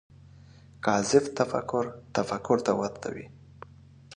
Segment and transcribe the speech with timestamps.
[0.85, 3.25] کاذب تفکر تفکر ته ورته وي